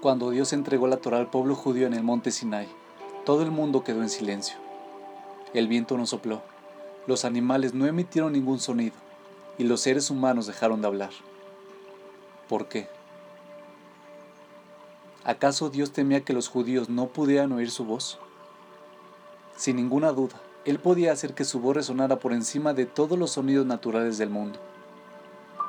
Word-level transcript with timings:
Cuando 0.00 0.30
Dios 0.30 0.54
entregó 0.54 0.86
la 0.86 0.96
Torah 0.96 1.18
al 1.18 1.28
pueblo 1.28 1.54
judío 1.54 1.86
en 1.86 1.92
el 1.92 2.02
monte 2.02 2.30
Sinai, 2.30 2.66
todo 3.26 3.42
el 3.42 3.50
mundo 3.50 3.84
quedó 3.84 4.00
en 4.00 4.08
silencio. 4.08 4.56
El 5.52 5.68
viento 5.68 5.98
no 5.98 6.06
sopló, 6.06 6.40
los 7.06 7.26
animales 7.26 7.74
no 7.74 7.84
emitieron 7.84 8.32
ningún 8.32 8.60
sonido 8.60 8.94
y 9.58 9.64
los 9.64 9.82
seres 9.82 10.08
humanos 10.08 10.46
dejaron 10.46 10.80
de 10.80 10.86
hablar. 10.86 11.10
¿Por 12.48 12.66
qué? 12.66 12.88
¿Acaso 15.22 15.68
Dios 15.68 15.92
temía 15.92 16.22
que 16.22 16.32
los 16.32 16.48
judíos 16.48 16.88
no 16.88 17.08
pudieran 17.08 17.52
oír 17.52 17.70
su 17.70 17.84
voz? 17.84 18.18
Sin 19.54 19.76
ninguna 19.76 20.12
duda, 20.12 20.40
Él 20.64 20.78
podía 20.78 21.12
hacer 21.12 21.34
que 21.34 21.44
su 21.44 21.60
voz 21.60 21.76
resonara 21.76 22.18
por 22.20 22.32
encima 22.32 22.72
de 22.72 22.86
todos 22.86 23.18
los 23.18 23.32
sonidos 23.32 23.66
naturales 23.66 24.16
del 24.16 24.30
mundo. 24.30 24.58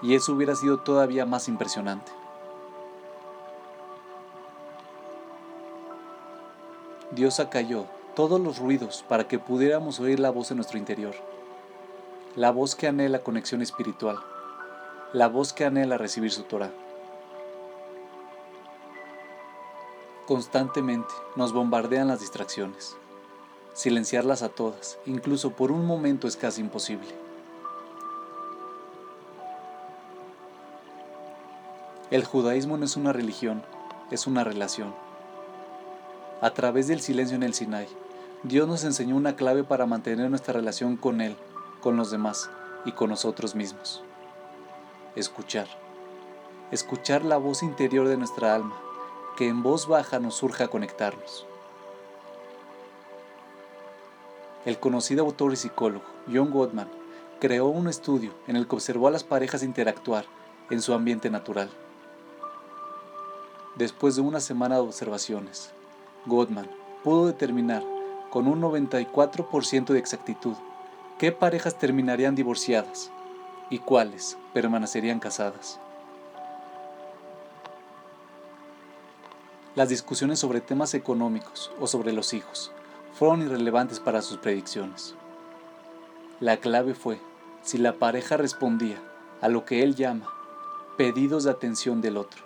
Y 0.00 0.14
eso 0.14 0.32
hubiera 0.32 0.54
sido 0.54 0.78
todavía 0.78 1.26
más 1.26 1.48
impresionante. 1.48 2.12
Dios 7.14 7.40
acalló 7.40 7.84
todos 8.16 8.40
los 8.40 8.58
ruidos 8.58 9.04
para 9.06 9.28
que 9.28 9.38
pudiéramos 9.38 10.00
oír 10.00 10.18
la 10.18 10.30
voz 10.30 10.50
en 10.50 10.56
nuestro 10.56 10.78
interior. 10.78 11.14
La 12.36 12.50
voz 12.50 12.74
que 12.74 12.86
anhela 12.88 13.18
conexión 13.18 13.60
espiritual. 13.60 14.16
La 15.12 15.28
voz 15.28 15.52
que 15.52 15.66
anhela 15.66 15.98
recibir 15.98 16.30
su 16.30 16.44
Torah. 16.44 16.70
Constantemente 20.26 21.12
nos 21.36 21.52
bombardean 21.52 22.08
las 22.08 22.20
distracciones. 22.20 22.96
Silenciarlas 23.74 24.42
a 24.42 24.48
todas, 24.48 24.98
incluso 25.04 25.50
por 25.50 25.70
un 25.70 25.84
momento, 25.84 26.26
es 26.26 26.38
casi 26.38 26.62
imposible. 26.62 27.08
El 32.10 32.24
judaísmo 32.24 32.78
no 32.78 32.86
es 32.86 32.96
una 32.96 33.12
religión, 33.12 33.62
es 34.10 34.26
una 34.26 34.44
relación. 34.44 34.94
A 36.42 36.50
través 36.54 36.88
del 36.88 37.00
silencio 37.00 37.36
en 37.36 37.44
el 37.44 37.54
Sinai, 37.54 37.86
Dios 38.42 38.66
nos 38.66 38.82
enseñó 38.82 39.14
una 39.14 39.36
clave 39.36 39.62
para 39.62 39.86
mantener 39.86 40.28
nuestra 40.28 40.52
relación 40.52 40.96
con 40.96 41.20
Él, 41.20 41.36
con 41.80 41.96
los 41.96 42.10
demás 42.10 42.50
y 42.84 42.90
con 42.90 43.10
nosotros 43.10 43.54
mismos. 43.54 44.02
Escuchar. 45.14 45.68
Escuchar 46.72 47.24
la 47.24 47.36
voz 47.36 47.62
interior 47.62 48.08
de 48.08 48.16
nuestra 48.16 48.56
alma, 48.56 48.74
que 49.36 49.46
en 49.46 49.62
voz 49.62 49.86
baja 49.86 50.18
nos 50.18 50.34
surja 50.34 50.64
a 50.64 50.68
conectarnos. 50.68 51.46
El 54.64 54.80
conocido 54.80 55.24
autor 55.24 55.52
y 55.52 55.56
psicólogo 55.56 56.06
John 56.26 56.50
Gottman 56.50 56.90
creó 57.38 57.66
un 57.66 57.86
estudio 57.86 58.32
en 58.48 58.56
el 58.56 58.66
que 58.66 58.74
observó 58.74 59.06
a 59.06 59.12
las 59.12 59.22
parejas 59.22 59.62
interactuar 59.62 60.24
en 60.70 60.82
su 60.82 60.92
ambiente 60.92 61.30
natural. 61.30 61.70
Después 63.76 64.16
de 64.16 64.22
una 64.22 64.40
semana 64.40 64.74
de 64.74 64.80
observaciones, 64.80 65.72
Gottman 66.26 66.70
pudo 67.02 67.26
determinar 67.26 67.82
con 68.30 68.46
un 68.46 68.62
94% 68.62 69.86
de 69.86 69.98
exactitud 69.98 70.54
qué 71.18 71.32
parejas 71.32 71.78
terminarían 71.78 72.34
divorciadas 72.34 73.10
y 73.70 73.78
cuáles 73.78 74.38
permanecerían 74.52 75.18
casadas. 75.18 75.80
Las 79.74 79.88
discusiones 79.88 80.38
sobre 80.38 80.60
temas 80.60 80.94
económicos 80.94 81.72
o 81.80 81.86
sobre 81.86 82.12
los 82.12 82.34
hijos 82.34 82.72
fueron 83.14 83.42
irrelevantes 83.42 84.00
para 84.00 84.22
sus 84.22 84.38
predicciones. 84.38 85.14
La 86.40 86.58
clave 86.58 86.94
fue 86.94 87.18
si 87.62 87.78
la 87.78 87.94
pareja 87.94 88.36
respondía 88.36 88.98
a 89.40 89.48
lo 89.48 89.64
que 89.64 89.82
él 89.82 89.94
llama 89.94 90.32
pedidos 90.96 91.44
de 91.44 91.50
atención 91.50 92.00
del 92.00 92.16
otro. 92.16 92.42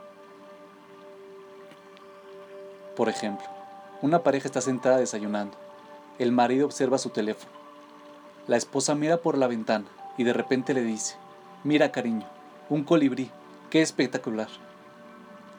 Por 2.94 3.08
ejemplo, 3.08 3.55
una 4.02 4.22
pareja 4.22 4.47
está 4.47 4.61
sentada 4.61 4.98
desayunando. 4.98 5.56
El 6.19 6.32
marido 6.32 6.66
observa 6.66 6.98
su 6.98 7.10
teléfono. 7.10 7.53
La 8.47 8.56
esposa 8.56 8.94
mira 8.94 9.19
por 9.19 9.38
la 9.38 9.47
ventana 9.47 9.87
y 10.16 10.25
de 10.25 10.32
repente 10.32 10.75
le 10.75 10.82
dice, 10.82 11.16
mira 11.65 11.93
cariño, 11.93 12.26
un 12.69 12.84
colibrí, 12.84 13.31
qué 13.70 13.82
espectacular. 13.82 14.48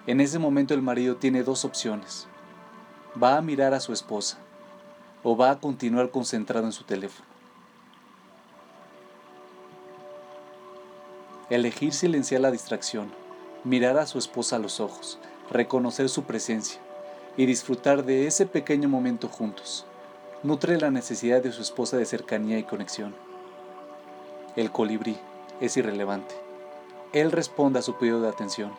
En 0.05 0.21
ese 0.21 0.39
momento 0.39 0.73
el 0.73 0.81
marido 0.81 1.17
tiene 1.17 1.43
dos 1.43 1.65
opciones. 1.65 2.27
Va 3.21 3.37
a 3.37 3.41
mirar 3.41 3.73
a 3.73 3.79
su 3.79 3.91
esposa 3.91 4.37
o 5.23 5.35
va 5.35 5.51
a 5.51 5.59
continuar 5.59 6.11
concentrado 6.11 6.65
en 6.65 6.71
su 6.71 6.83
teléfono. 6.83 7.27
Elegir 11.49 11.93
silenciar 11.93 12.41
la 12.41 12.51
distracción, 12.51 13.11
mirar 13.63 13.97
a 13.97 14.05
su 14.05 14.17
esposa 14.17 14.57
a 14.57 14.59
los 14.59 14.79
ojos, 14.79 15.17
reconocer 15.49 16.09
su 16.09 16.23
presencia, 16.23 16.79
y 17.37 17.45
disfrutar 17.45 18.03
de 18.03 18.27
ese 18.27 18.47
pequeño 18.47 18.89
momento 18.89 19.29
juntos. 19.29 19.85
Nutre 20.43 20.79
la 20.79 20.91
necesidad 20.91 21.41
de 21.41 21.51
su 21.51 21.61
esposa 21.61 21.95
de 21.95 22.05
cercanía 22.05 22.57
y 22.57 22.63
conexión. 22.63 23.15
El 24.55 24.71
colibrí 24.71 25.17
es 25.61 25.77
irrelevante. 25.77 26.35
Él 27.13 27.31
responde 27.31 27.79
a 27.79 27.83
su 27.83 27.95
pedido 27.95 28.21
de 28.21 28.29
atención. 28.29 28.71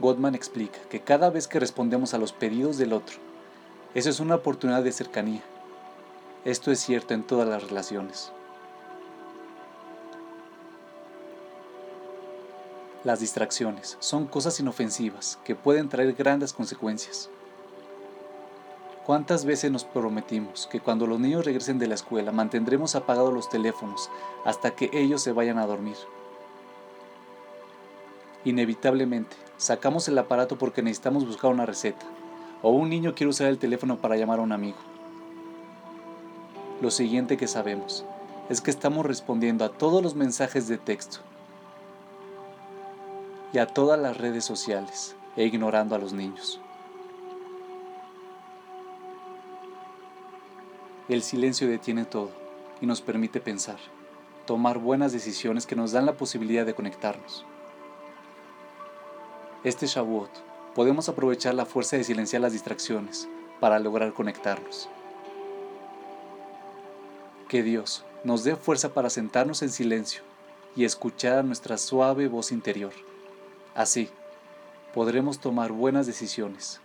Gottman 0.00 0.34
explica 0.34 0.78
que 0.88 1.00
cada 1.00 1.28
vez 1.28 1.46
que 1.46 1.60
respondemos 1.60 2.14
a 2.14 2.18
los 2.18 2.32
pedidos 2.32 2.78
del 2.78 2.92
otro, 2.92 3.18
eso 3.94 4.10
es 4.10 4.20
una 4.20 4.36
oportunidad 4.36 4.82
de 4.82 4.92
cercanía. 4.92 5.42
Esto 6.44 6.70
es 6.70 6.80
cierto 6.80 7.14
en 7.14 7.24
todas 7.24 7.48
las 7.48 7.62
relaciones. 7.68 8.32
Las 13.04 13.20
distracciones 13.20 13.96
son 14.00 14.26
cosas 14.26 14.58
inofensivas 14.58 15.38
que 15.44 15.54
pueden 15.54 15.88
traer 15.88 16.14
grandes 16.14 16.52
consecuencias. 16.52 17.30
¿Cuántas 19.06 19.44
veces 19.44 19.70
nos 19.70 19.84
prometimos 19.84 20.66
que 20.66 20.80
cuando 20.80 21.06
los 21.06 21.20
niños 21.20 21.44
regresen 21.44 21.78
de 21.78 21.86
la 21.86 21.94
escuela 21.94 22.32
mantendremos 22.32 22.96
apagados 22.96 23.32
los 23.32 23.48
teléfonos 23.48 24.10
hasta 24.44 24.72
que 24.72 24.90
ellos 24.92 25.22
se 25.22 25.30
vayan 25.30 25.58
a 25.58 25.66
dormir? 25.66 25.94
Inevitablemente, 28.44 29.36
sacamos 29.58 30.08
el 30.08 30.18
aparato 30.18 30.58
porque 30.58 30.82
necesitamos 30.82 31.24
buscar 31.24 31.52
una 31.52 31.66
receta, 31.66 32.04
o 32.62 32.70
un 32.70 32.90
niño 32.90 33.14
quiere 33.14 33.30
usar 33.30 33.46
el 33.46 33.58
teléfono 33.58 33.98
para 33.98 34.16
llamar 34.16 34.40
a 34.40 34.42
un 34.42 34.50
amigo. 34.50 34.78
Lo 36.80 36.90
siguiente 36.90 37.36
que 37.36 37.46
sabemos 37.46 38.04
es 38.48 38.60
que 38.60 38.72
estamos 38.72 39.06
respondiendo 39.06 39.64
a 39.64 39.68
todos 39.68 40.02
los 40.02 40.16
mensajes 40.16 40.66
de 40.66 40.78
texto 40.78 41.20
y 43.52 43.58
a 43.58 43.66
todas 43.66 43.98
las 43.98 44.16
redes 44.16 44.44
sociales 44.44 45.16
e 45.36 45.44
ignorando 45.44 45.94
a 45.94 45.98
los 45.98 46.12
niños. 46.12 46.60
El 51.08 51.22
silencio 51.22 51.68
detiene 51.68 52.04
todo 52.04 52.30
y 52.82 52.86
nos 52.86 53.00
permite 53.00 53.40
pensar, 53.40 53.78
tomar 54.46 54.78
buenas 54.78 55.12
decisiones 55.12 55.66
que 55.66 55.76
nos 55.76 55.92
dan 55.92 56.04
la 56.04 56.12
posibilidad 56.12 56.66
de 56.66 56.74
conectarnos. 56.74 57.46
Este 59.64 59.86
Shavuot 59.86 60.30
podemos 60.74 61.08
aprovechar 61.08 61.54
la 61.54 61.64
fuerza 61.64 61.96
de 61.96 62.04
silenciar 62.04 62.42
las 62.42 62.52
distracciones 62.52 63.28
para 63.58 63.78
lograr 63.78 64.12
conectarnos. 64.12 64.88
Que 67.48 67.62
Dios 67.62 68.04
nos 68.22 68.44
dé 68.44 68.56
fuerza 68.56 68.92
para 68.92 69.08
sentarnos 69.08 69.62
en 69.62 69.70
silencio 69.70 70.22
y 70.76 70.84
escuchar 70.84 71.38
a 71.38 71.42
nuestra 71.42 71.78
suave 71.78 72.28
voz 72.28 72.52
interior. 72.52 72.92
Así, 73.78 74.08
podremos 74.92 75.38
tomar 75.38 75.70
buenas 75.70 76.04
decisiones 76.04 76.80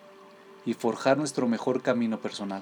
y 0.64 0.76
forjar 0.76 1.18
nuestro 1.18 1.48
mejor 1.48 1.82
camino 1.82 2.20
personal. 2.20 2.62